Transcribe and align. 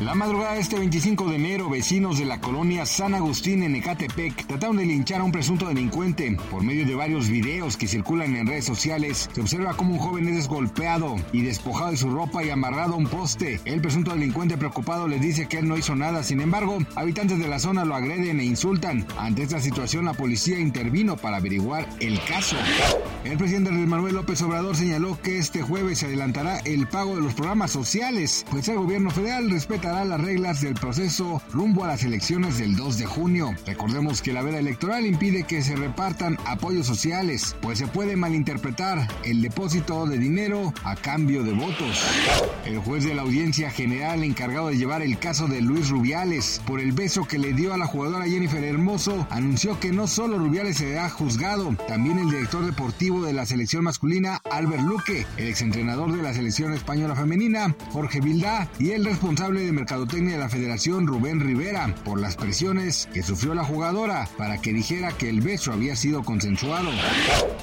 La 0.00 0.14
madrugada 0.14 0.54
de 0.54 0.60
este 0.60 0.78
25 0.78 1.28
de 1.28 1.36
enero, 1.36 1.68
vecinos 1.68 2.18
de 2.18 2.24
la 2.24 2.40
colonia 2.40 2.86
San 2.86 3.14
Agustín 3.14 3.62
en 3.62 3.76
Ecatepec 3.76 4.46
trataron 4.46 4.78
de 4.78 4.86
linchar 4.86 5.20
a 5.20 5.24
un 5.24 5.30
presunto 5.30 5.68
delincuente. 5.68 6.38
Por 6.50 6.62
medio 6.62 6.86
de 6.86 6.94
varios 6.94 7.28
videos 7.28 7.76
que 7.76 7.86
circulan 7.86 8.34
en 8.34 8.46
redes 8.46 8.64
sociales, 8.64 9.28
se 9.30 9.42
observa 9.42 9.74
cómo 9.74 9.92
un 9.92 9.98
joven 9.98 10.26
es 10.28 10.36
desgolpeado 10.36 11.16
y 11.34 11.42
despojado 11.42 11.90
de 11.90 11.98
su 11.98 12.08
ropa 12.08 12.42
y 12.42 12.48
amarrado 12.48 12.94
a 12.94 12.96
un 12.96 13.08
poste. 13.08 13.60
El 13.66 13.82
presunto 13.82 14.12
delincuente 14.12 14.56
preocupado 14.56 15.06
les 15.06 15.20
dice 15.20 15.48
que 15.48 15.58
él 15.58 15.68
no 15.68 15.76
hizo 15.76 15.94
nada. 15.94 16.22
Sin 16.22 16.40
embargo, 16.40 16.78
habitantes 16.96 17.38
de 17.38 17.48
la 17.48 17.58
zona 17.58 17.84
lo 17.84 17.94
agreden 17.94 18.40
e 18.40 18.44
insultan. 18.44 19.06
Ante 19.18 19.42
esta 19.42 19.60
situación, 19.60 20.06
la 20.06 20.14
policía 20.14 20.58
intervino 20.58 21.18
para 21.18 21.36
averiguar 21.36 21.86
el 22.00 22.18
caso. 22.24 22.56
El 23.24 23.36
presidente 23.36 23.70
Manuel 23.70 24.14
López 24.14 24.40
Obrador 24.40 24.76
señaló 24.76 25.20
que 25.20 25.36
este 25.36 25.60
jueves 25.60 25.98
se 25.98 26.06
adelantará 26.06 26.60
el 26.60 26.86
pago 26.86 27.16
de 27.16 27.20
los 27.20 27.34
programas 27.34 27.70
sociales, 27.70 28.46
pues 28.50 28.66
el 28.68 28.78
gobierno 28.78 29.10
federal 29.10 29.50
respeta 29.50 29.89
las 29.90 30.20
reglas 30.20 30.60
del 30.60 30.74
proceso 30.74 31.42
rumbo 31.52 31.84
a 31.84 31.88
las 31.88 32.04
elecciones 32.04 32.58
del 32.58 32.76
2 32.76 32.98
de 32.98 33.06
junio. 33.06 33.50
Recordemos 33.66 34.22
que 34.22 34.32
la 34.32 34.42
veda 34.42 34.58
electoral 34.58 35.04
impide 35.04 35.42
que 35.42 35.62
se 35.62 35.74
repartan 35.74 36.38
apoyos 36.46 36.86
sociales, 36.86 37.56
pues 37.60 37.78
se 37.78 37.88
puede 37.88 38.16
malinterpretar 38.16 39.08
el 39.24 39.42
depósito 39.42 40.06
de 40.06 40.18
dinero 40.18 40.72
a 40.84 40.94
cambio 40.94 41.42
de 41.42 41.52
votos. 41.52 42.04
El 42.64 42.78
juez 42.78 43.04
de 43.04 43.14
la 43.14 43.22
audiencia 43.22 43.70
general 43.70 44.22
encargado 44.22 44.68
de 44.68 44.76
llevar 44.76 45.02
el 45.02 45.18
caso 45.18 45.48
de 45.48 45.60
Luis 45.60 45.90
Rubiales 45.90 46.62
por 46.66 46.80
el 46.80 46.92
beso 46.92 47.24
que 47.24 47.38
le 47.38 47.52
dio 47.52 47.74
a 47.74 47.78
la 47.78 47.86
jugadora 47.86 48.26
Jennifer 48.26 48.62
Hermoso 48.62 49.26
anunció 49.28 49.80
que 49.80 49.92
no 49.92 50.06
solo 50.06 50.38
Rubiales 50.38 50.76
será 50.76 51.10
juzgado, 51.10 51.74
también 51.88 52.18
el 52.18 52.30
director 52.30 52.64
deportivo 52.64 53.22
de 53.22 53.32
la 53.32 53.44
selección 53.44 53.84
masculina 53.84 54.40
Albert 54.50 54.82
Luque, 54.82 55.26
el 55.36 55.48
exentrenador 55.48 56.12
de 56.12 56.22
la 56.22 56.32
selección 56.32 56.72
española 56.72 57.16
femenina 57.16 57.74
Jorge 57.90 58.20
Vildá 58.20 58.68
y 58.78 58.90
el 58.90 59.04
responsable 59.04 59.64
de 59.64 59.72
mercadotecnia 59.80 60.34
de 60.34 60.38
la 60.38 60.50
Federación 60.50 61.06
Rubén 61.06 61.40
Rivera 61.40 61.94
por 62.04 62.20
las 62.20 62.36
presiones 62.36 63.08
que 63.14 63.22
sufrió 63.22 63.54
la 63.54 63.64
jugadora 63.64 64.28
para 64.36 64.58
que 64.58 64.74
dijera 64.74 65.12
que 65.12 65.30
el 65.30 65.40
beso 65.40 65.72
había 65.72 65.96
sido 65.96 66.22
consensuado. 66.22 66.90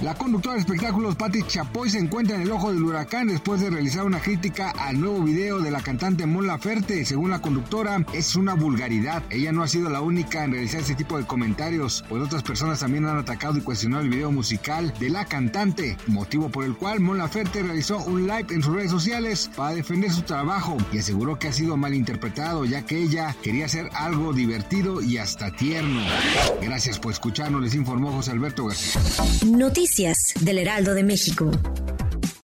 La 0.00 0.14
conductora 0.14 0.54
de 0.54 0.60
espectáculos 0.60 1.16
Patti 1.16 1.42
Chapoy 1.42 1.90
se 1.90 1.98
encuentra 1.98 2.36
en 2.36 2.42
el 2.42 2.50
ojo 2.50 2.72
del 2.72 2.82
huracán 2.82 3.28
después 3.28 3.60
de 3.60 3.68
realizar 3.68 4.04
una 4.04 4.20
crítica 4.20 4.70
al 4.70 4.98
nuevo 4.98 5.22
video 5.22 5.60
de 5.60 5.70
la 5.70 5.82
cantante 5.82 6.24
Mon 6.24 6.46
Laferte. 6.46 7.04
Según 7.04 7.30
la 7.30 7.42
conductora, 7.42 8.02
es 8.14 8.34
una 8.34 8.54
vulgaridad. 8.54 9.22
Ella 9.28 9.52
no 9.52 9.62
ha 9.62 9.68
sido 9.68 9.90
la 9.90 10.00
única 10.00 10.44
en 10.44 10.52
realizar 10.52 10.80
ese 10.80 10.94
tipo 10.94 11.18
de 11.18 11.26
comentarios, 11.26 12.02
pues 12.08 12.22
otras 12.22 12.42
personas 12.42 12.80
también 12.80 13.04
han 13.04 13.18
atacado 13.18 13.58
y 13.58 13.60
cuestionado 13.60 14.02
el 14.02 14.10
video 14.10 14.32
musical 14.32 14.94
de 14.98 15.10
la 15.10 15.26
cantante, 15.26 15.98
motivo 16.06 16.48
por 16.48 16.64
el 16.64 16.76
cual 16.76 17.00
Mon 17.00 17.18
Laferte 17.18 17.62
realizó 17.62 17.98
un 17.98 18.26
live 18.26 18.46
en 18.50 18.62
sus 18.62 18.74
redes 18.74 18.90
sociales 18.90 19.50
para 19.54 19.74
defender 19.74 20.10
su 20.10 20.22
trabajo 20.22 20.78
y 20.92 20.98
aseguró 20.98 21.38
que 21.38 21.48
ha 21.48 21.52
sido 21.52 21.76
mal 21.76 21.94
interpretado, 22.06 22.64
ya 22.64 22.82
que 22.82 23.02
ella 23.02 23.34
quería 23.42 23.66
hacer 23.66 23.88
algo 23.92 24.32
divertido 24.32 25.02
y 25.02 25.18
hasta 25.18 25.50
tierno. 25.50 26.00
Gracias 26.62 27.00
por 27.00 27.10
escucharnos, 27.10 27.60
les 27.60 27.74
informó 27.74 28.12
José 28.12 28.30
Alberto 28.30 28.66
García. 28.66 29.02
Noticias 29.44 30.34
del 30.40 30.58
Heraldo 30.58 30.94
de 30.94 31.02
México. 31.02 31.50